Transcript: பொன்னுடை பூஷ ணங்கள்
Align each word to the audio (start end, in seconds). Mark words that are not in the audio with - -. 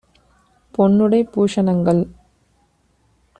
பொன்னுடை 0.73 1.19
பூஷ 1.33 1.61
ணங்கள் 1.61 2.01